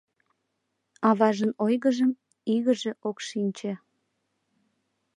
Аважын 1.09 1.51
ойгыжым 1.65 2.11
игыже 2.53 2.91
ок 3.09 3.17
шинче. 3.27 3.73